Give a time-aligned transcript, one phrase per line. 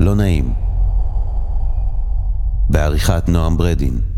[0.00, 0.52] לא נעים.
[2.70, 4.09] בעריכת נועם ברדין.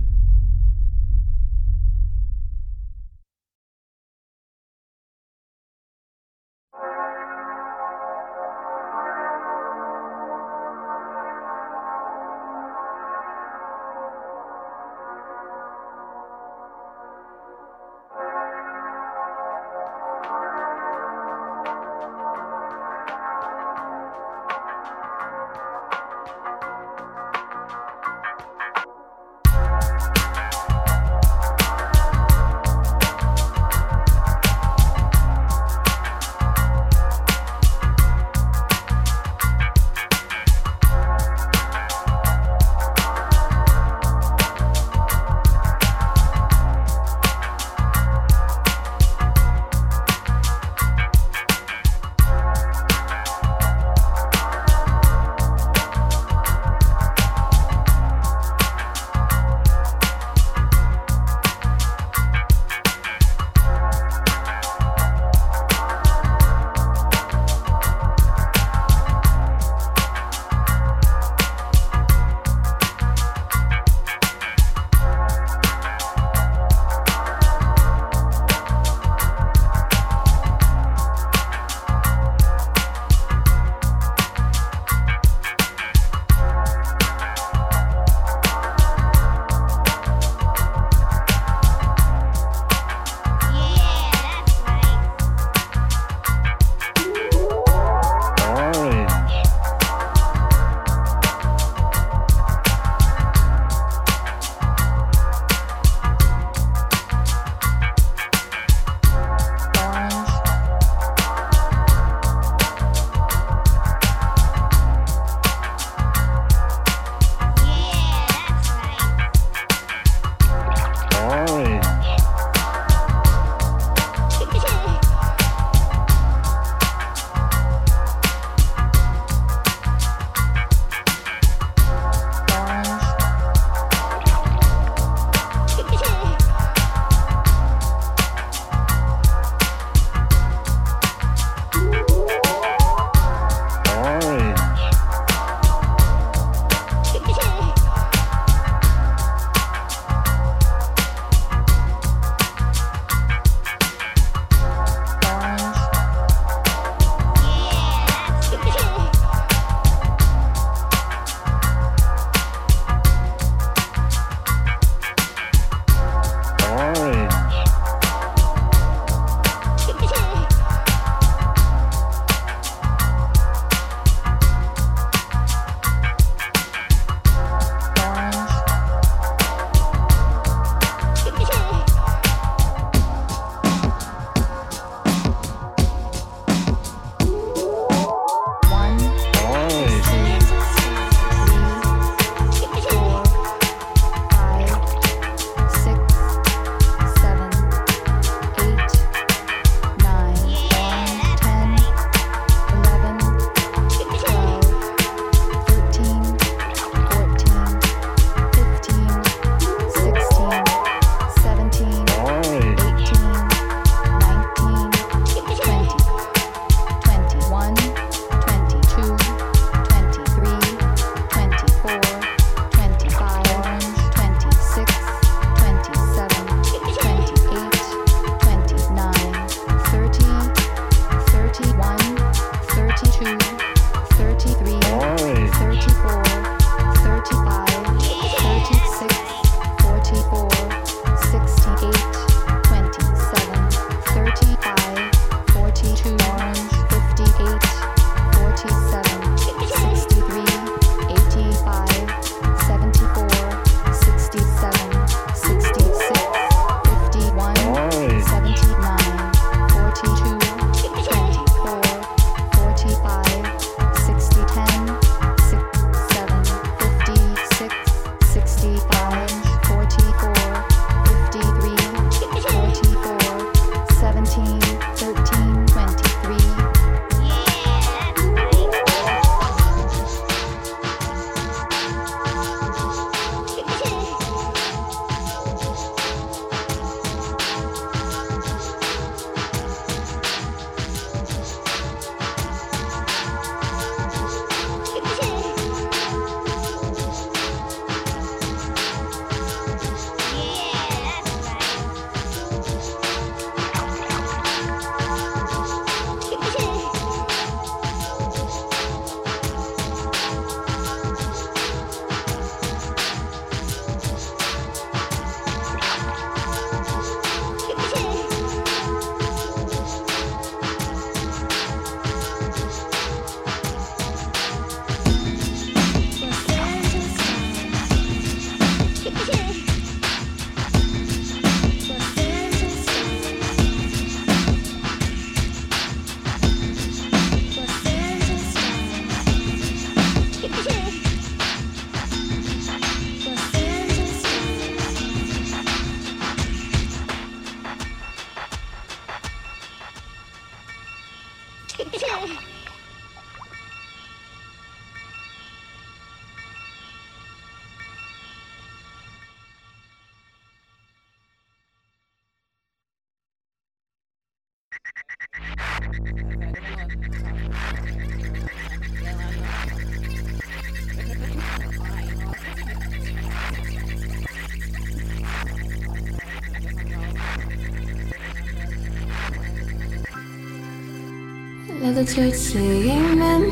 [382.12, 383.42] Patriots amen.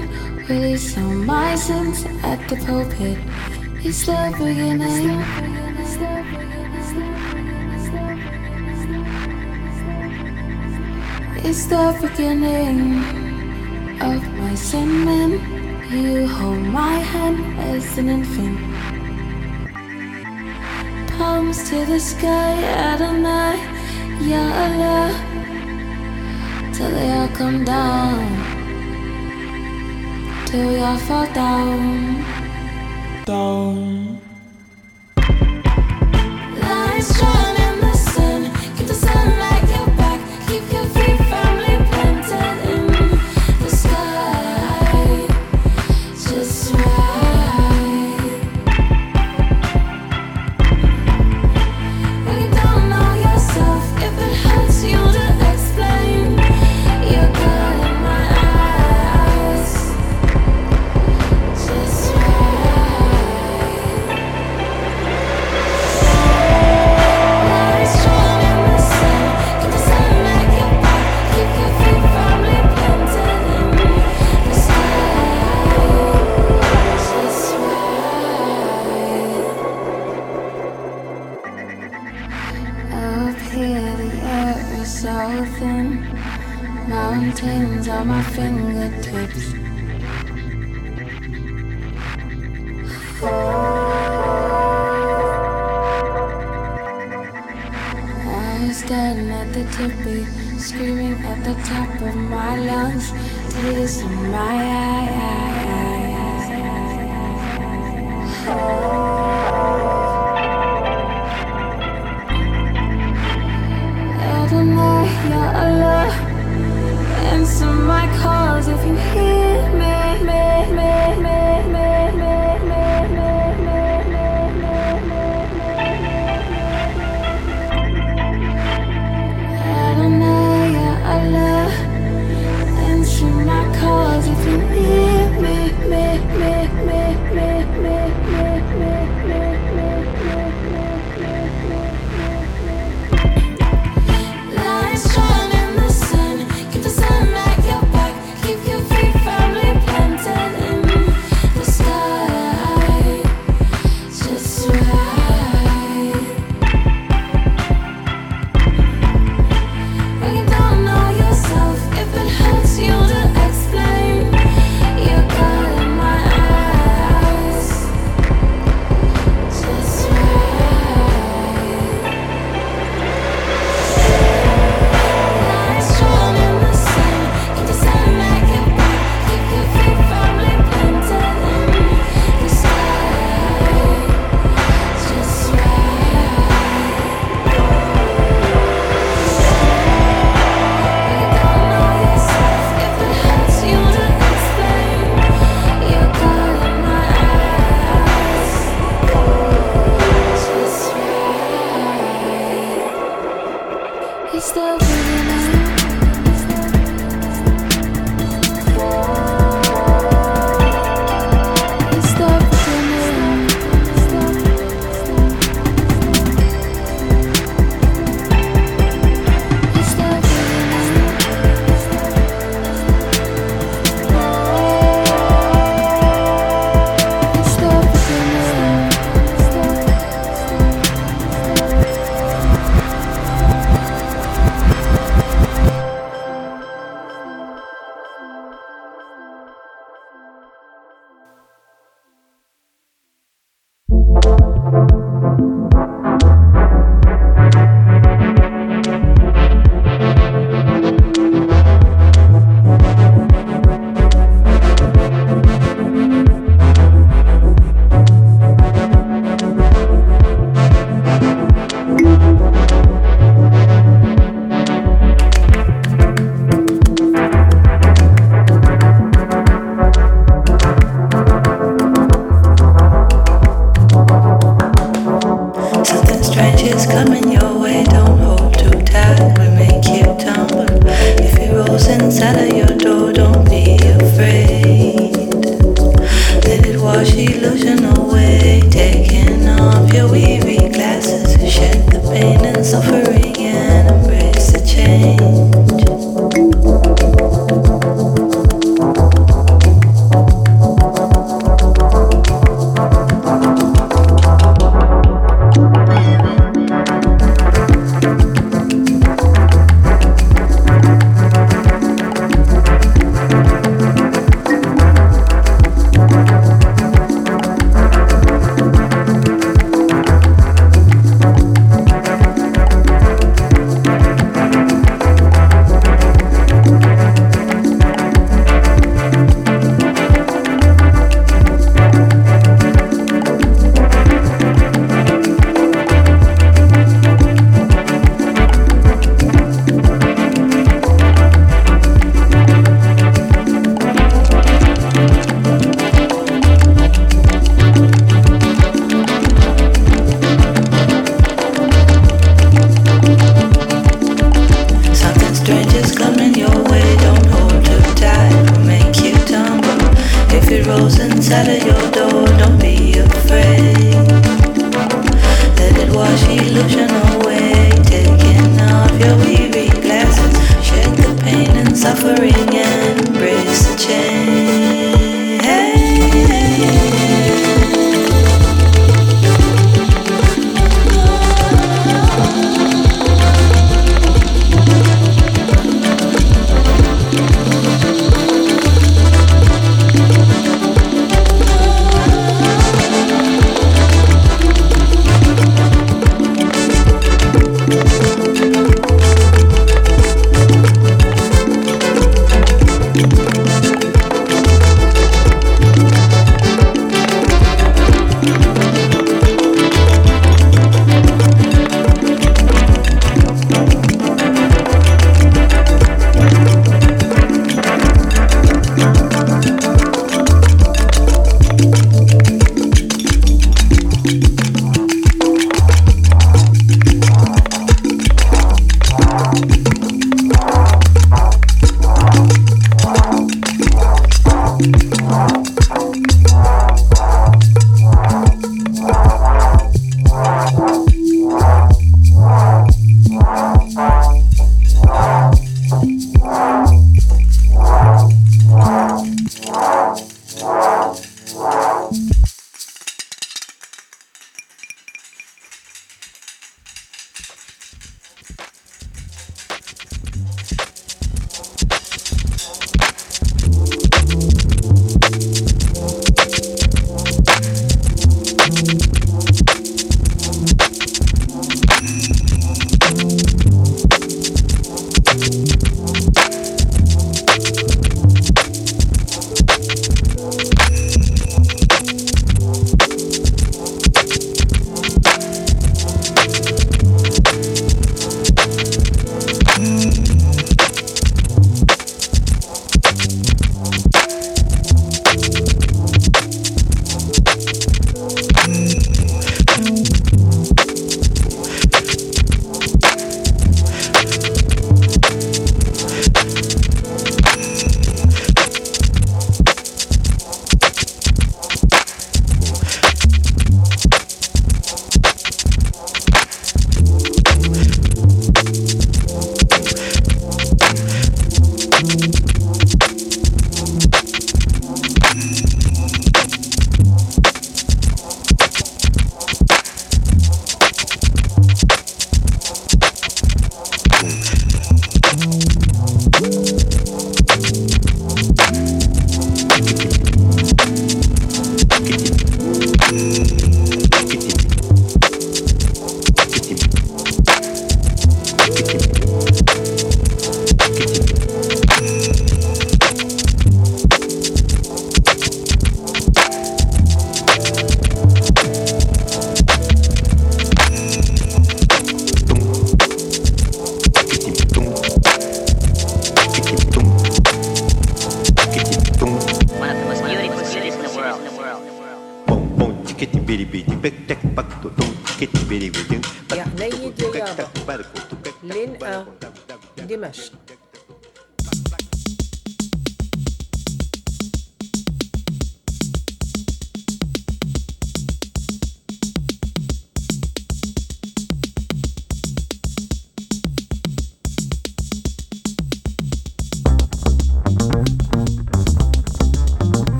[0.46, 3.16] men all my sins at the pulpit.
[3.82, 5.08] It's the beginning.
[5.08, 5.24] Eh?
[11.42, 13.00] It's the beginning
[14.02, 15.30] of my sin, man.
[15.90, 18.60] you hold my hand as an infant
[21.16, 23.56] palms to the sky, Adonai,
[24.20, 25.12] Ya Allah,
[26.74, 28.49] till they all come down
[30.50, 32.24] till you fall down.
[33.24, 34.20] Down.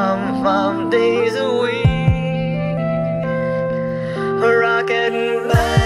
[0.00, 1.84] come five days a week.
[4.40, 5.79] Rockin' back.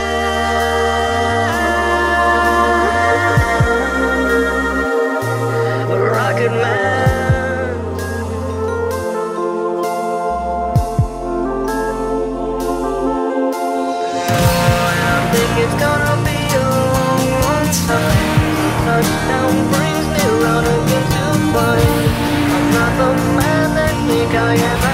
[24.46, 24.93] I am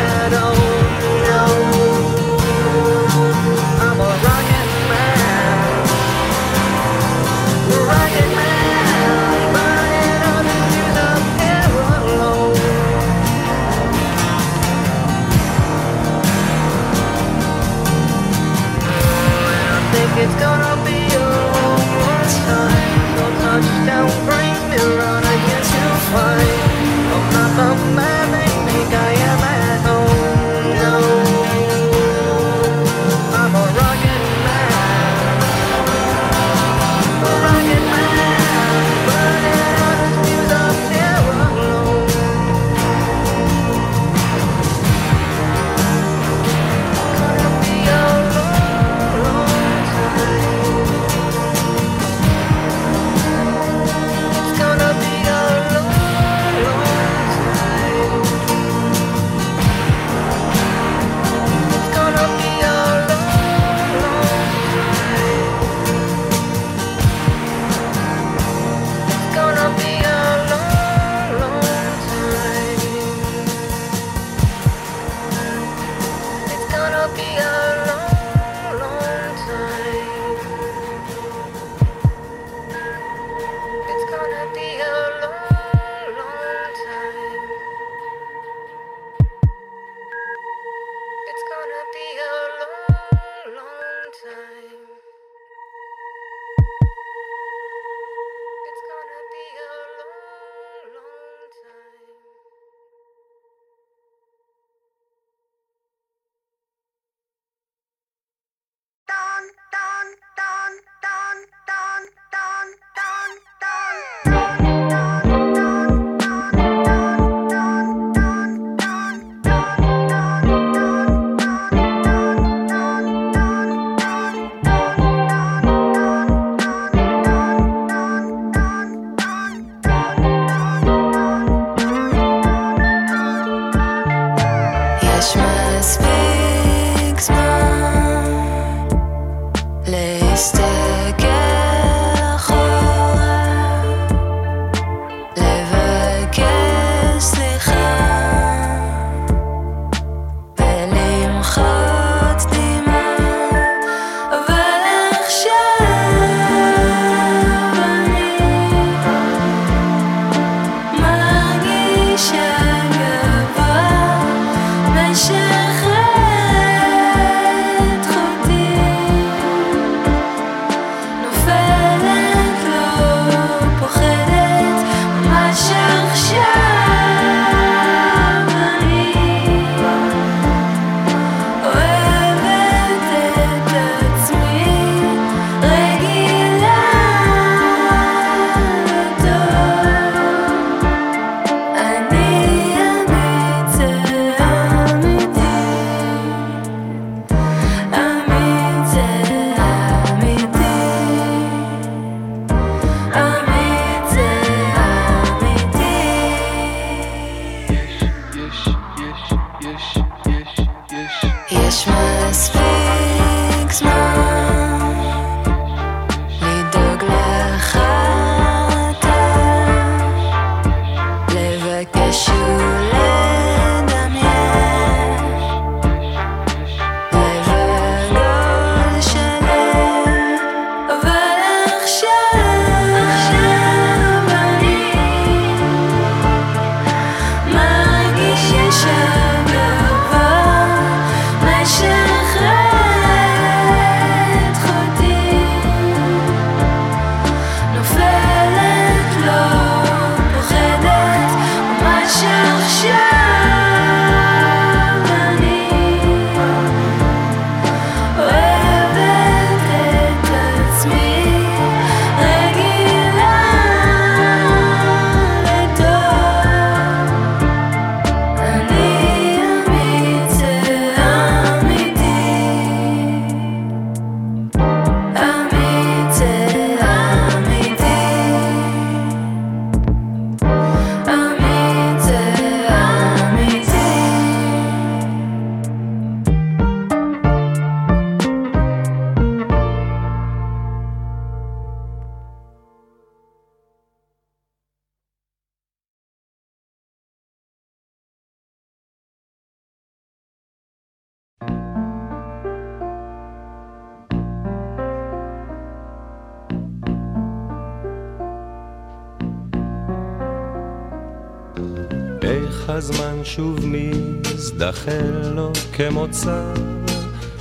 [314.70, 316.52] מזדחל לו כמוצא,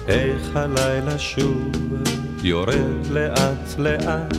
[0.07, 1.71] איך הלילה שוב
[2.43, 4.35] יורד לאט לאט,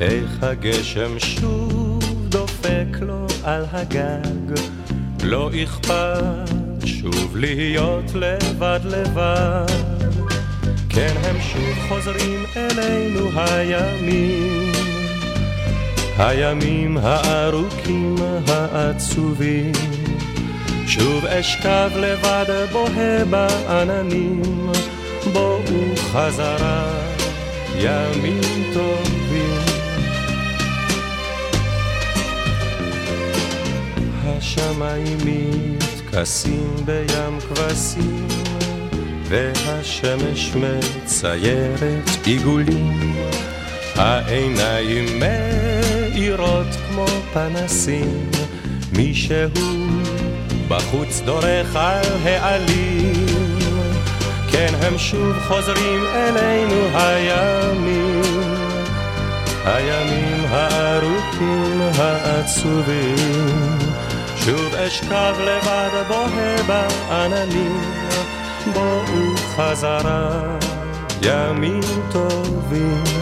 [0.00, 4.60] איך הגשם שוב דופק לו על הגג,
[5.24, 6.50] לא אכפת
[6.84, 9.66] שוב להיות לבד לבד,
[10.88, 14.72] כן הם שוב חוזרים אלינו הימים.
[16.18, 19.72] הימים הארוכים העצובים
[20.98, 24.42] שוב אשכב לבד בוהה בעננים.
[25.32, 26.90] בואו חזרה
[27.78, 29.60] ימים טובים.
[34.24, 38.28] השמיים מתכסים בים כבשים
[39.24, 43.16] והשמש מציירת עיגולים.
[43.94, 48.30] העיניים מאירות כמו פנסים,
[48.92, 49.97] מישהו
[51.08, 53.26] בחוץ דורך על העלים,
[54.50, 58.22] כן הם שוב חוזרים אלינו הימים,
[59.64, 63.78] הימים הארוכים העצובים,
[64.36, 67.80] שוב אשכב לבד בוהה בעננים,
[68.72, 70.40] בואו חזרה
[71.22, 71.82] ימים
[72.12, 73.17] טובים.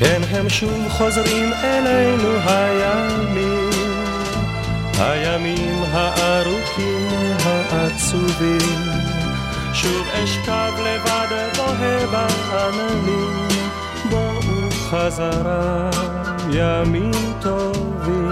[0.00, 3.70] כן הם שוב חוזרים אלינו הימים,
[4.98, 7.08] הימים הארוכים
[7.44, 8.78] העצובים,
[9.72, 13.48] שוב אשכב לבד בוהה בעננים,
[14.10, 15.90] בואו חזרה
[16.52, 18.30] ימים טובים.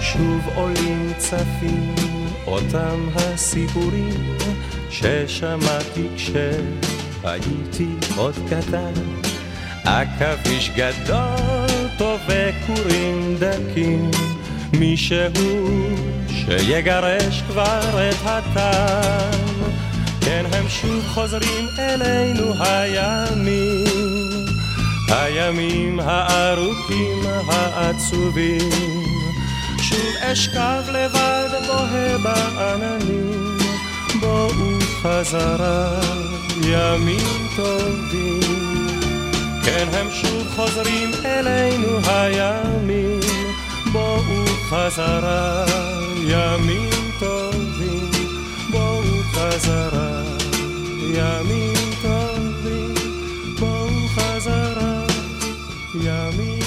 [0.00, 1.94] שוב עולים צפים
[2.46, 4.36] אותם הסיפורים
[4.90, 6.30] ששמעתי כש...
[7.24, 8.92] הייתי עוד קטן,
[9.84, 14.10] עכביש גדול טוב וכורים דקים,
[14.72, 15.18] מישהו
[16.28, 19.38] שיגרש כבר את הטן,
[20.20, 23.84] כן הם שוב חוזרים אלינו הימים,
[25.08, 28.70] הימים הארוכים העצובים,
[29.82, 33.58] שוב אשכב לבד בוהה בעננים,
[34.20, 36.00] בואו חזרה
[36.62, 38.86] ימים טובים,
[39.64, 43.20] כן הם שוב חוזרים אלינו הימים,
[43.92, 45.64] בואו חזרה
[46.24, 48.10] ימים טובים,
[48.70, 50.22] בואו חזרה
[51.14, 52.94] ימים טובים,
[53.58, 55.04] בואו חזרה
[55.94, 56.57] ימים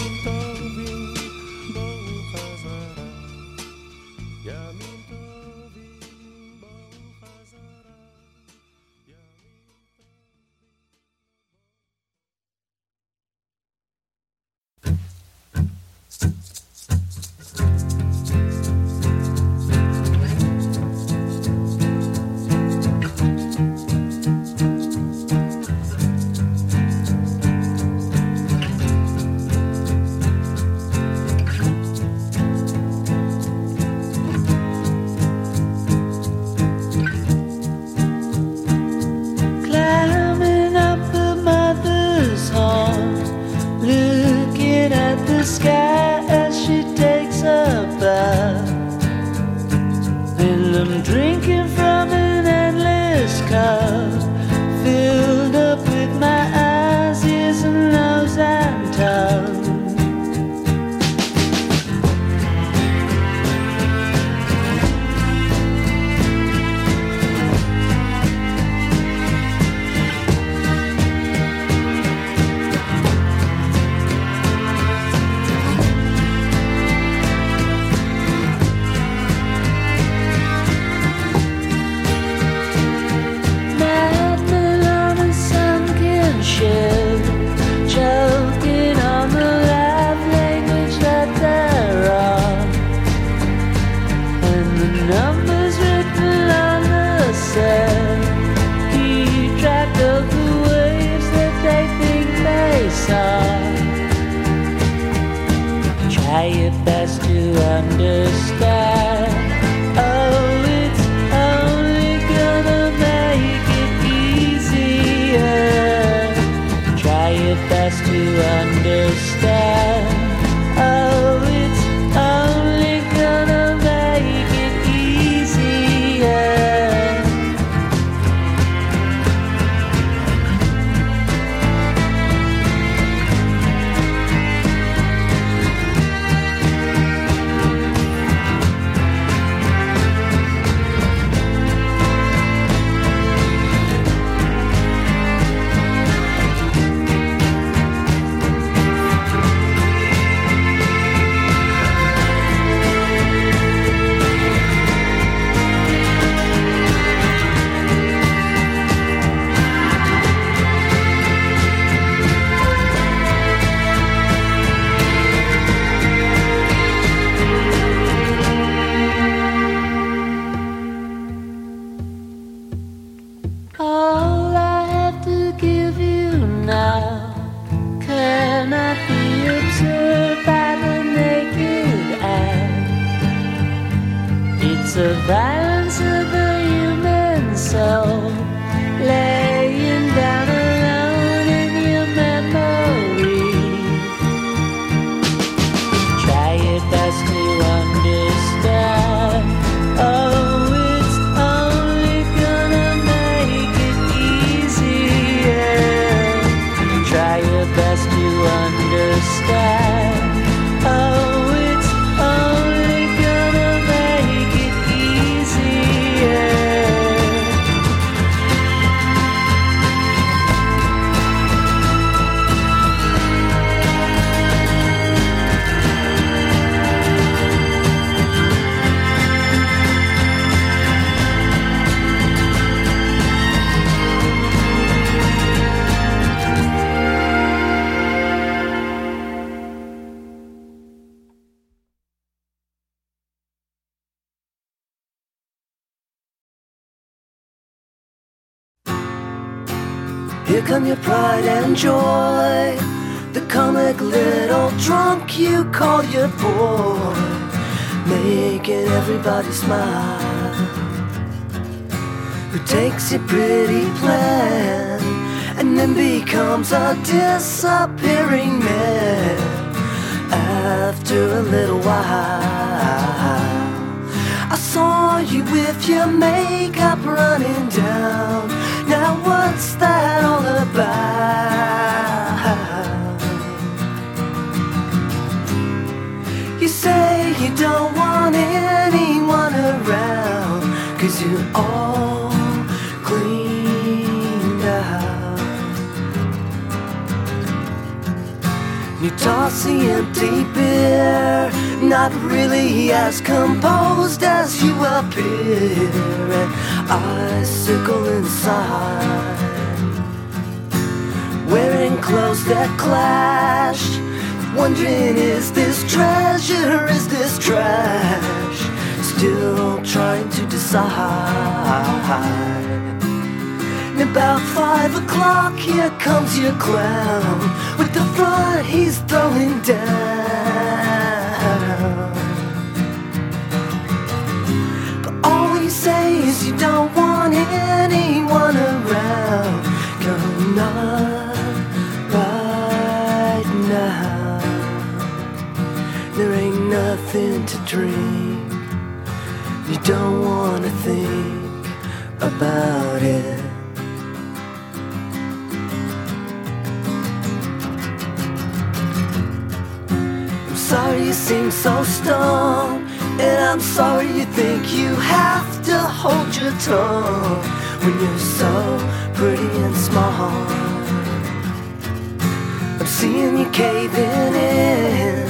[373.51, 375.27] caving in,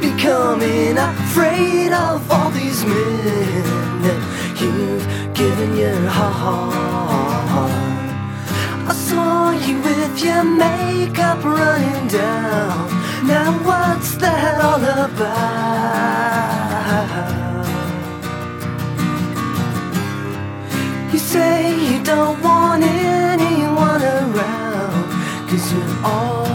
[0.00, 4.20] becoming afraid of all these men that
[4.60, 6.74] you've given your heart.
[8.86, 12.90] I saw you with your makeup running down.
[13.26, 15.48] Now what's that all about?
[21.12, 25.08] You say you don't want anyone around,
[25.48, 26.47] cause you're all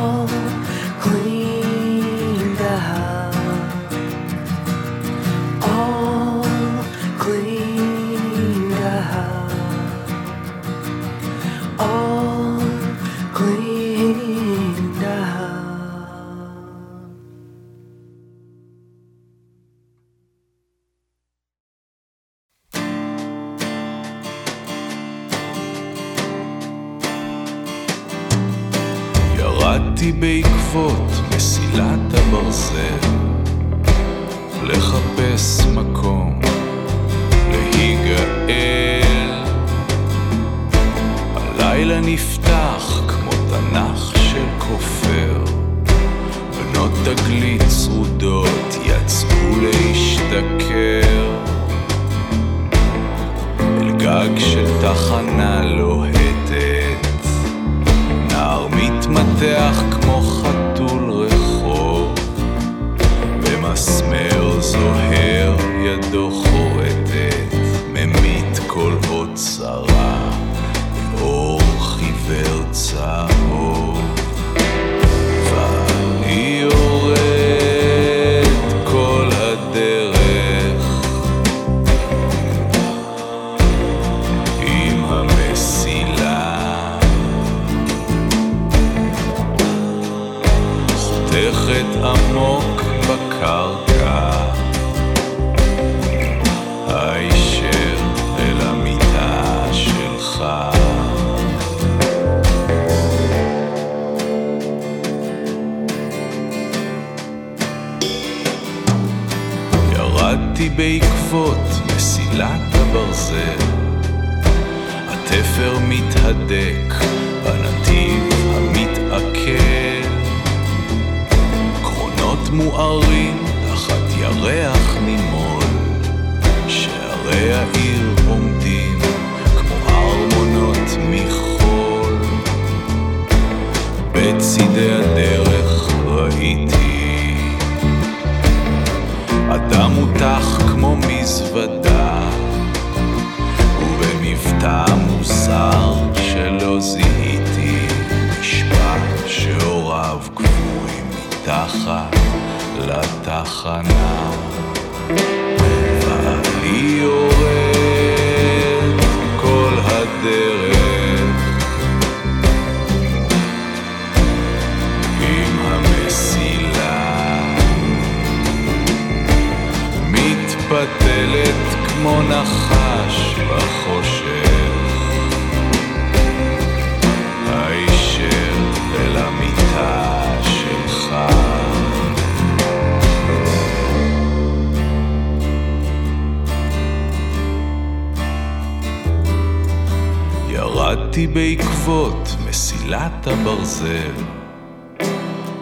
[190.93, 194.13] ירדתי בעקבות מסילת הברזל.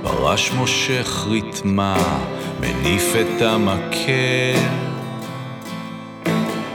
[0.04, 2.20] פרש מושך ריתמה,
[2.60, 4.60] מניף את המקל.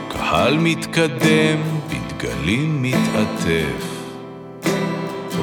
[0.08, 3.86] קהל מתקדם, בדגלים מתעטף.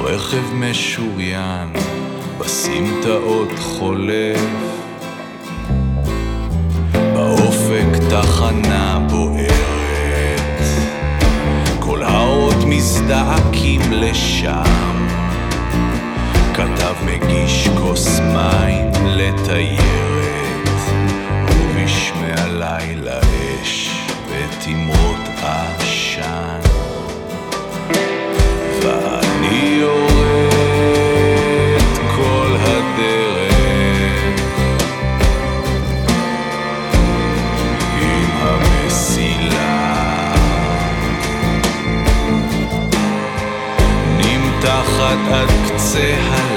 [0.02, 1.74] רכב משוריין,
[2.40, 4.40] בסמטאות חולף.
[7.14, 9.33] באופק תחנה בוערת.
[12.76, 15.08] מזדעקים לשם.
[16.54, 20.70] כתב מגיש כוס מים לתיירת,
[21.50, 23.20] ובשמי הלילה
[23.62, 23.90] אש
[24.30, 26.60] ותימרות עשן.
[28.82, 30.53] ואני יורד
[45.04, 46.53] רק עד קצה ה...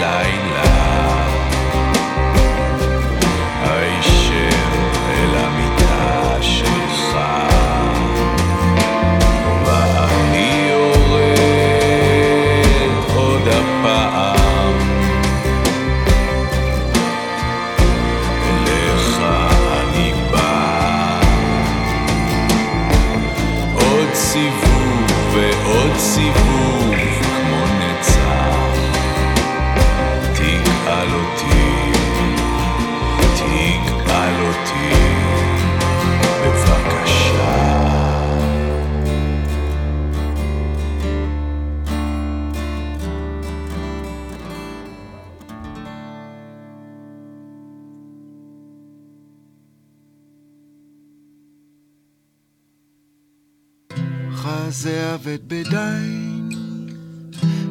[55.36, 55.76] יורדת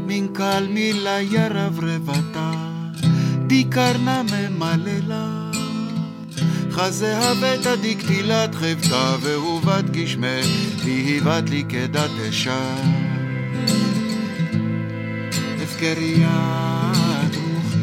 [0.07, 2.51] מן קל מילה ירב ירברבתה,
[3.47, 5.51] דיכרנה ממללה.
[6.71, 10.41] חזיה בטא דקטילת חבטה, ועובד גשמי,
[10.83, 12.75] והיבת לי כדת אשה.
[15.63, 17.77] הפקריית רוחי,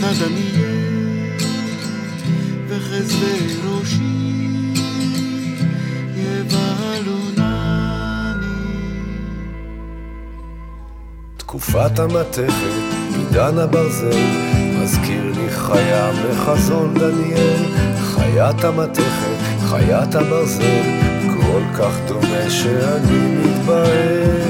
[0.00, 1.36] נא דמיין,
[2.68, 4.15] וחזבי ראשי.
[11.46, 12.52] תקופת המתכת,
[13.16, 14.20] עידן הברזל,
[14.82, 17.64] מזכיר לי חיה מחזון דניאל.
[18.00, 19.38] חיית המתכת,
[19.68, 20.82] חיית הברזל,
[21.36, 24.46] כל כך דומה שאני מתבהל.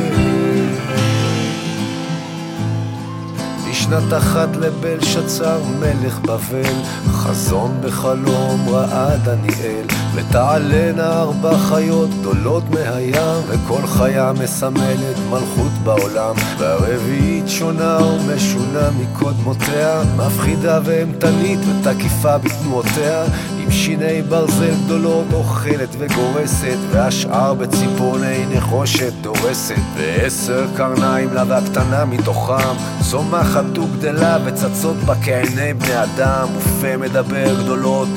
[3.70, 6.74] בשנת אחת לבלשצר מלך בבל,
[7.06, 9.86] חזון בחלום ראה דניאל,
[10.16, 20.80] ותעלנה ארבע חיות גדולות מהים, וכל חיה מסמלת מלכות בעולם, והרביעית שונה ומשונה מקודמותיה, מפחידה
[20.84, 23.24] ואימתנית ותקיפה בתנועותיה,
[23.62, 32.74] עם שיני ברזל גדולות אוכלת וגורסת, והשאר בציפורני נחושת דורסת, ועשר קרניים לה והקטנה מתוכם,
[33.10, 38.08] צומחת וגדלה וצצות בה כעיני בני אדם, ופה מדבר גדולות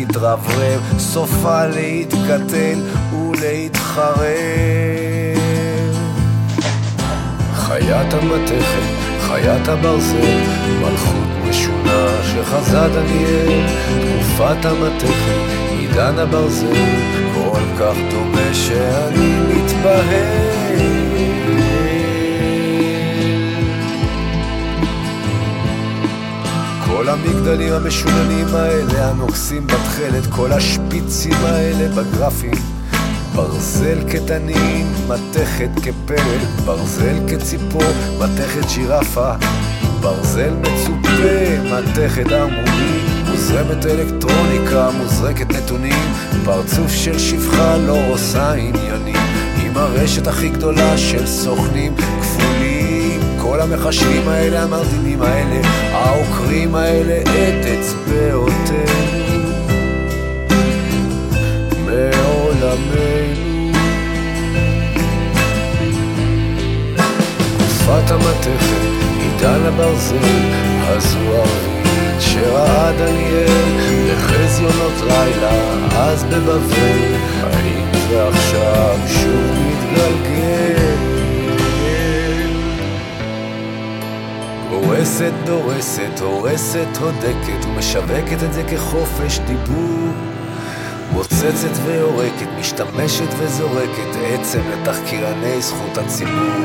[0.00, 2.78] מתרברב, סופה להתקטל
[3.12, 4.28] ולהתחרב.
[7.54, 8.82] חיית המתכת,
[9.20, 10.40] חיית הברזל,
[10.80, 13.66] מלכות משונה שחזה דניאל,
[14.00, 16.74] תקופת המתכת, עידן הברזל,
[17.34, 20.27] כל כך דומה שאני מתבהל.
[27.24, 32.54] המגדלים המשוננים האלה, הנוגסים בתכלת, כל השפיצים האלה בגרפים.
[33.34, 37.82] ברזל כתנין, מתכת כפרק, ברזל כציפור,
[38.18, 39.32] מתכת שירפה,
[40.00, 43.00] ברזל מצופה, מתכת עמומי,
[43.30, 46.12] מוזרמת אלקטרוניקה, מוזרקת נתונים,
[46.44, 49.16] פרצוף של שפחה לא עושה עניינים,
[49.64, 51.94] עם הרשת הכי גדולה של סוכנים
[53.50, 58.88] כל המחשבים האלה, המרדימים האלה, העוקרים האלה, את אצבעותינו.
[61.84, 63.72] מעולמנו.
[67.56, 68.88] תקופת המתכת,
[69.20, 70.16] עידן הברזל,
[70.86, 75.52] הזו הרביעית שראה דניאל, בחזיונות לילה,
[75.96, 80.67] אז בבבל, האם זה עכשיו שוב מתגלגל?
[85.08, 90.08] הורסת, דורסת, הורסת, הודקת, ומשווקת את זה כחופש דיבור.
[91.12, 96.64] מוצצת ויורקת, משתמשת וזורקת עצם לתחקירני זכות הציבור.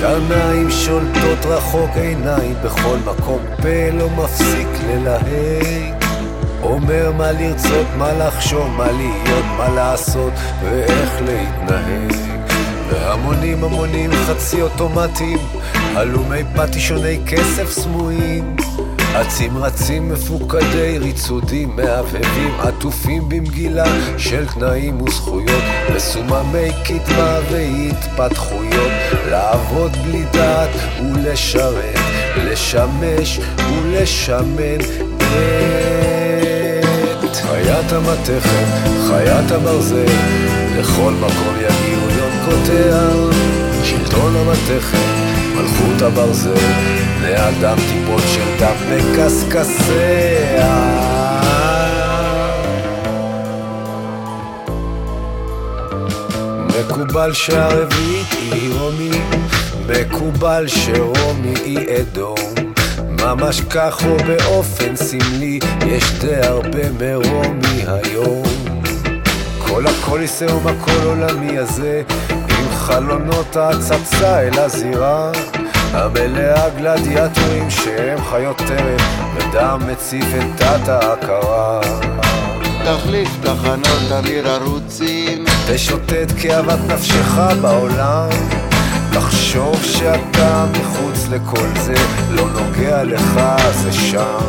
[0.00, 6.04] קרניים שולטות רחוק עיניים בכל מקום, פה לא מפסיק ללהג.
[6.62, 10.32] אומר מה לרצות, מה לחשוב, מה להיות, מה לעשות
[10.62, 12.32] ואיך להתנהג.
[12.90, 15.38] והמונים המונים חצי אוטומטיים,
[15.96, 18.56] הלומי פטישוני כסף סמויים.
[19.20, 23.84] אצים רצים מפוקדי ריצודים מהבהבים עטופים במגילה
[24.18, 25.62] של תנאים וזכויות.
[25.96, 28.92] מסוממי קדמה והתפתחויות
[29.30, 30.70] לעבוד בלי דעת
[31.14, 31.98] ולשרת
[32.36, 35.22] לשמש ולשמן את.
[37.34, 38.66] חיית המתכת,
[39.08, 40.04] חיית הברזל
[40.78, 43.08] לכל מקום יגיעו יונקותיה
[43.84, 45.21] שלטון המתכת,
[45.54, 46.54] מלכות הברזל
[47.18, 50.52] בני אדם טיפות של דם בקשקשיה
[57.12, 59.10] מקובל שהרביעית היא רומי,
[59.88, 62.54] מקובל שרומי היא אדום.
[63.08, 68.42] ממש כך או באופן סמלי, יש די הרבה מרומי היום.
[69.58, 72.02] כל הקוליסאום הכל עולמי הזה,
[72.82, 75.30] חלונות ההצצה אל הזירה
[75.92, 79.02] המלאה גלדיאטורים שהם חיות טרף,
[79.34, 81.80] ודם מציף את דת ההכרה.
[82.84, 88.28] תחליף תחנות אוויר ערוצים, תשוטט כאוות נפשך בעולם,
[89.12, 91.94] תחשוב שאתה מחוץ לכל זה,
[92.30, 93.40] לא נוגע לך
[93.72, 94.46] זה שם.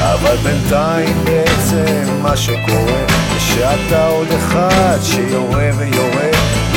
[0.00, 6.30] אבל בינתיים בעצם מה שקורה זה שאתה עוד אחד שיורה ויורה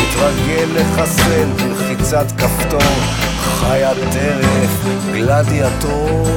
[0.10, 2.80] מתרגל לחסל בלחיצת כפתור
[3.41, 6.28] חיית טרף, גלדיאטור.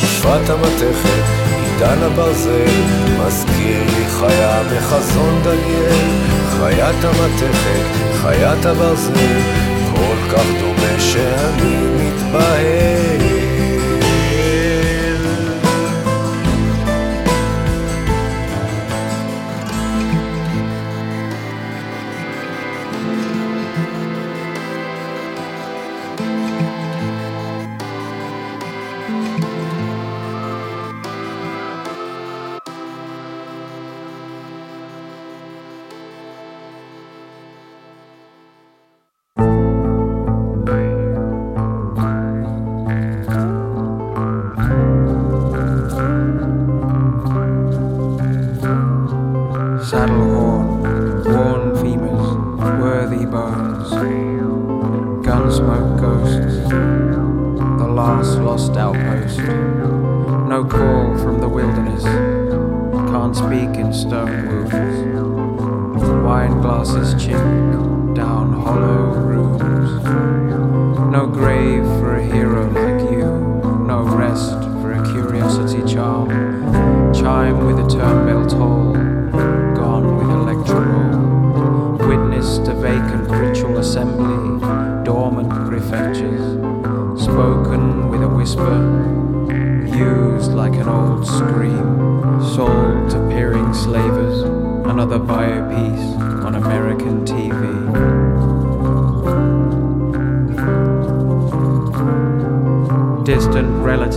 [0.00, 1.24] תקופת המתכת,
[1.64, 2.80] עידן הברזל,
[3.18, 6.10] מזכיר לי חיה מחזון דניאל.
[6.58, 9.40] חיית המתכת, חיית הברזל,
[9.94, 13.03] כל כך דומה שאני מתבהל.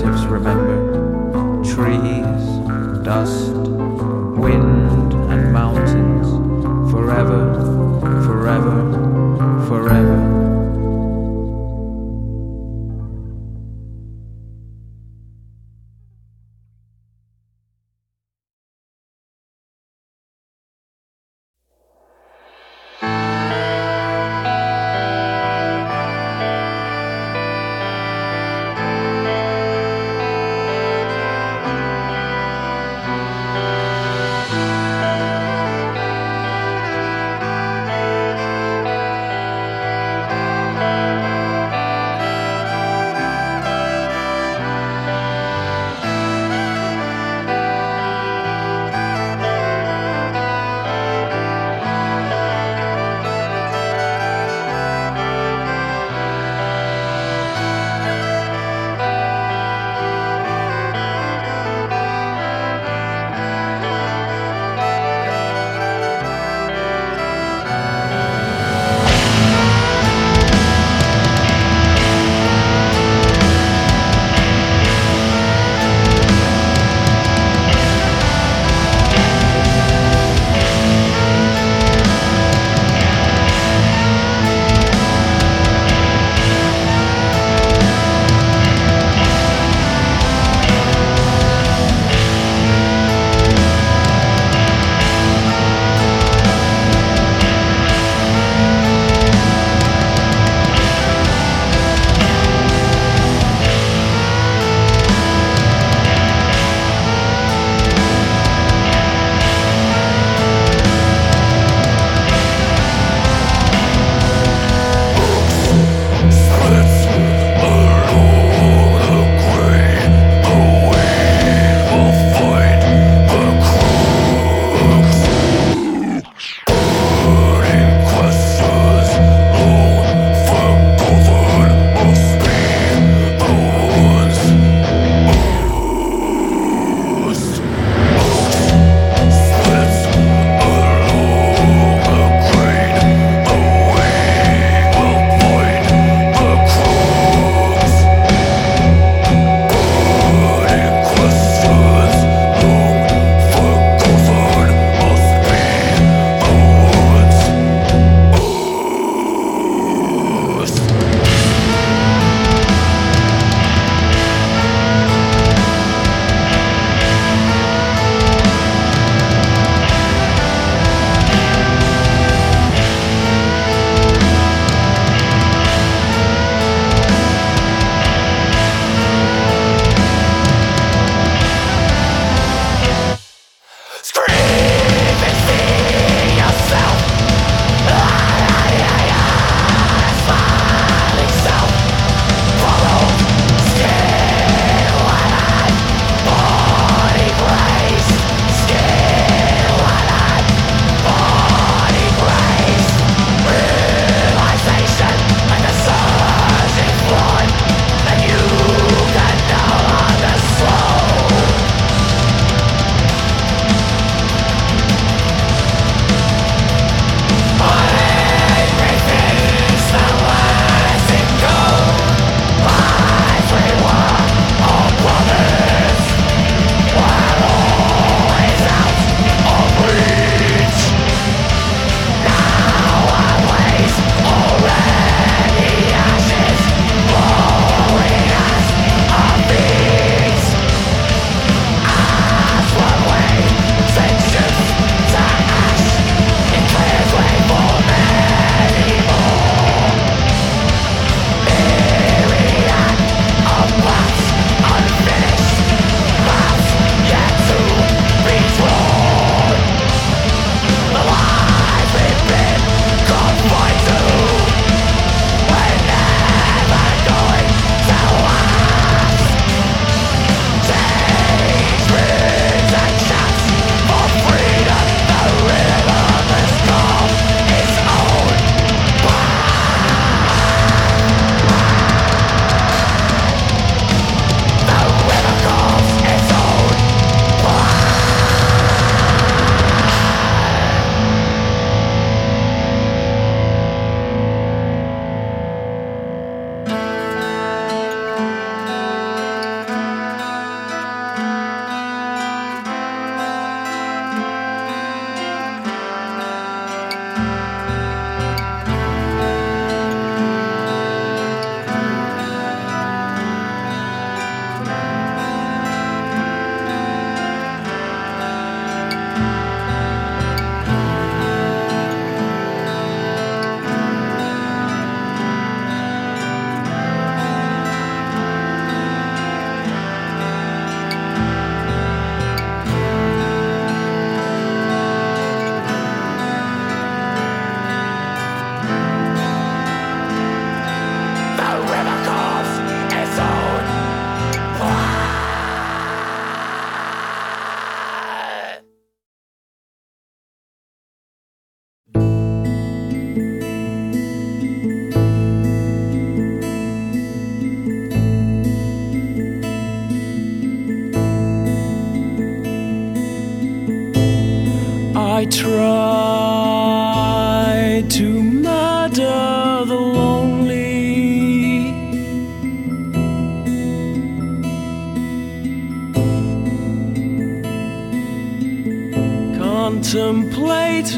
[0.04, 0.57] Relatives remember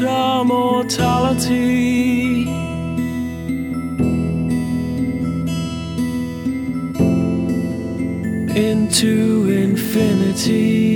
[0.02, 2.42] Our mortality.
[8.56, 10.89] Into infinity.